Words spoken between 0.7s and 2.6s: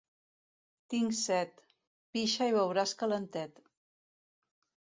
Tinc set / —Pixa i